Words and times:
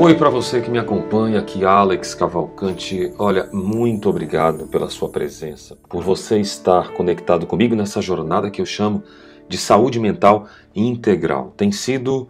Oi 0.00 0.14
para 0.14 0.30
você 0.30 0.60
que 0.60 0.70
me 0.70 0.78
acompanha, 0.78 1.40
aqui 1.40 1.64
Alex 1.64 2.14
Cavalcante. 2.14 3.12
Olha, 3.18 3.48
muito 3.52 4.08
obrigado 4.08 4.68
pela 4.68 4.88
sua 4.88 5.08
presença, 5.08 5.76
por 5.88 6.04
você 6.04 6.38
estar 6.38 6.92
conectado 6.92 7.48
comigo 7.48 7.74
nessa 7.74 8.00
jornada 8.00 8.48
que 8.48 8.60
eu 8.60 8.64
chamo 8.64 9.02
de 9.48 9.58
saúde 9.58 9.98
mental 9.98 10.46
integral. 10.72 11.52
Tem 11.56 11.72
sido 11.72 12.28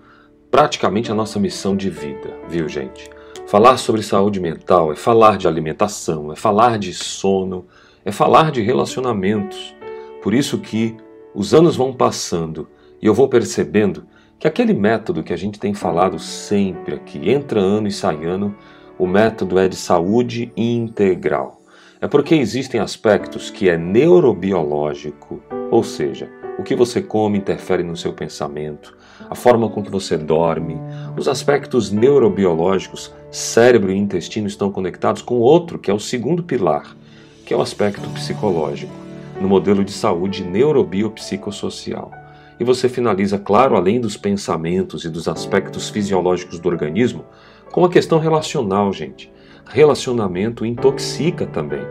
praticamente 0.51 1.13
a 1.13 1.15
nossa 1.15 1.39
missão 1.39 1.77
de 1.77 1.91
vida, 1.91 2.35
viu, 2.49 2.67
gente? 2.71 3.11
Falar 3.47 3.77
sobre 3.77 4.03
saúde 4.03 4.41
mental 4.41 4.91
é 4.91 4.97
falar 4.97 5.37
de 5.37 5.47
alimentação, 5.47 6.33
é 6.33 6.37
falar 6.37 6.79
de 6.79 6.95
sono, 6.95 7.67
é 8.03 8.11
falar 8.11 8.51
de 8.51 8.63
relacionamentos. 8.63 9.77
Por 10.23 10.33
isso 10.33 10.57
que 10.57 10.97
os 11.35 11.53
anos 11.53 11.77
vão 11.77 11.93
passando 11.93 12.67
e 13.03 13.05
eu 13.05 13.13
vou 13.13 13.29
percebendo 13.29 14.07
que 14.39 14.47
aquele 14.47 14.73
método 14.73 15.23
que 15.23 15.33
a 15.33 15.37
gente 15.37 15.59
tem 15.59 15.75
falado 15.75 16.19
sempre 16.19 16.95
aqui, 16.95 17.29
entra 17.29 17.61
ano 17.61 17.89
e 17.89 17.93
sai 17.93 18.25
ano, 18.25 18.55
o 18.97 19.07
método 19.07 19.59
é 19.59 19.69
de 19.69 19.75
saúde 19.75 20.53
integral. 20.57 21.61
É 22.01 22.07
porque 22.07 22.37
existem 22.37 22.81
aspectos 22.81 23.51
que 23.51 23.69
é 23.69 23.77
neurobiológico, 23.77 25.43
ou 25.71 25.83
seja, 25.83 26.31
o 26.57 26.63
que 26.63 26.77
você 26.77 27.03
come 27.03 27.39
interfere 27.39 27.83
no 27.83 27.97
seu 27.97 28.13
pensamento, 28.13 28.97
a 29.29 29.35
forma 29.35 29.69
com 29.69 29.83
que 29.83 29.91
você 29.91 30.17
dorme, 30.17 30.77
os 31.17 31.27
aspectos 31.27 31.91
neurobiológicos, 31.91 33.13
cérebro 33.33 33.91
e 33.91 33.97
intestino 33.97 34.47
estão 34.47 34.71
conectados 34.71 35.21
com 35.21 35.39
outro, 35.39 35.81
que 35.81 35.91
é 35.91 35.95
o 35.95 35.99
segundo 35.99 36.45
pilar, 36.45 36.97
que 37.45 37.53
é 37.53 37.57
o 37.57 37.61
aspecto 37.61 38.09
psicológico, 38.11 38.93
no 39.41 39.49
modelo 39.49 39.85
de 39.85 39.93
saúde 39.93 40.45
neurobiopsicossocial. 40.45 42.18
E 42.61 42.65
você 42.65 42.89
finaliza, 42.89 43.39
claro, 43.39 43.77
além 43.77 44.01
dos 44.01 44.17
pensamentos 44.17 45.05
e 45.05 45.11
dos 45.11 45.29
aspectos 45.29 45.89
fisiológicos 45.89 46.59
do 46.59 46.69
organismo, 46.69 47.25
com 47.71 47.85
a 47.85 47.89
questão 47.89 48.19
relacional, 48.19 48.93
gente. 48.93 49.31
Relacionamento 49.67 50.65
intoxica 50.65 51.47
também. 51.47 51.83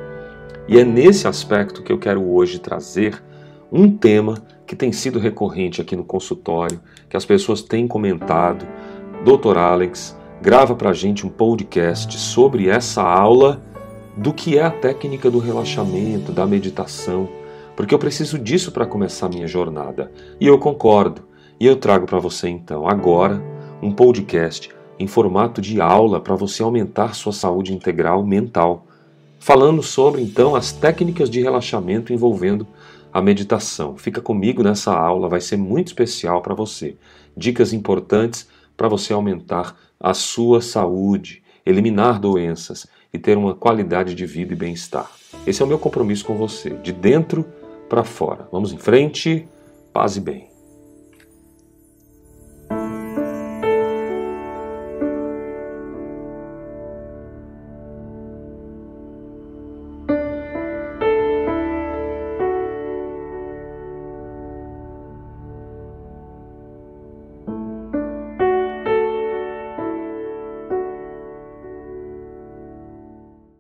E 0.68 0.78
é 0.78 0.84
nesse 0.84 1.28
aspecto 1.28 1.82
que 1.82 1.92
eu 1.92 1.98
quero 1.98 2.22
hoje 2.30 2.60
trazer 2.60 3.24
um 3.72 3.90
tema 3.90 4.44
que 4.66 4.76
tem 4.76 4.92
sido 4.92 5.20
recorrente 5.20 5.80
aqui 5.80 5.96
no 5.96 6.04
consultório, 6.04 6.80
que 7.10 7.16
as 7.16 7.26
pessoas 7.26 7.62
têm 7.62 7.88
comentado. 7.88 8.68
Dr. 9.24 9.58
Alex 9.58 10.18
grava 10.42 10.76
para 10.76 10.90
a 10.90 10.94
gente 10.94 11.26
um 11.26 11.30
podcast 11.30 12.18
sobre 12.20 12.68
essa 12.68 13.02
aula 13.02 13.62
do 14.16 14.34
que 14.34 14.58
é 14.58 14.64
a 14.64 14.72
técnica 14.72 15.32
do 15.32 15.40
relaxamento, 15.40 16.32
da 16.32 16.46
meditação 16.46 17.30
porque 17.78 17.94
eu 17.94 18.00
preciso 18.00 18.40
disso 18.40 18.72
para 18.72 18.88
começar 18.88 19.28
a 19.28 19.30
minha 19.30 19.46
jornada. 19.46 20.12
E 20.42 20.48
eu 20.48 20.58
concordo. 20.58 21.22
E 21.60 21.68
eu 21.68 21.76
trago 21.76 22.08
para 22.08 22.18
você 22.18 22.50
então, 22.50 22.90
agora, 22.90 23.40
um 23.84 23.92
podcast 23.92 24.72
em 24.98 25.06
formato 25.06 25.62
de 25.62 25.80
aula 25.80 26.20
para 26.20 26.36
você 26.36 26.64
aumentar 26.64 27.14
sua 27.14 27.32
saúde 27.32 27.76
integral 27.76 28.26
mental, 28.26 28.88
falando 29.40 29.84
sobre 29.84 30.24
então 30.24 30.56
as 30.56 30.72
técnicas 30.72 31.30
de 31.30 31.40
relaxamento 31.40 32.12
envolvendo 32.12 32.66
a 33.14 33.22
meditação. 33.22 33.96
Fica 33.96 34.22
comigo 34.22 34.64
nessa 34.64 34.92
aula, 34.92 35.30
vai 35.30 35.40
ser 35.40 35.58
muito 35.58 35.88
especial 35.88 36.42
para 36.42 36.56
você. 36.56 36.98
Dicas 37.36 37.74
importantes 37.74 38.48
para 38.76 38.88
você 38.88 39.14
aumentar 39.14 39.78
a 40.00 40.16
sua 40.16 40.62
saúde, 40.62 41.44
eliminar 41.64 42.20
doenças 42.20 42.88
e 43.14 43.20
ter 43.20 43.38
uma 43.38 43.54
qualidade 43.54 44.16
de 44.16 44.26
vida 44.26 44.54
e 44.54 44.56
bem-estar. 44.56 45.12
Esse 45.46 45.62
é 45.62 45.66
o 45.66 45.68
meu 45.68 45.78
compromisso 45.78 46.26
com 46.26 46.36
você, 46.36 46.72
de 46.72 46.92
dentro 46.92 47.46
para 47.88 48.04
fora. 48.04 48.48
Vamos 48.52 48.72
em 48.72 48.78
frente, 48.78 49.48
paz 49.94 50.16
e 50.16 50.22
bem. 50.22 50.57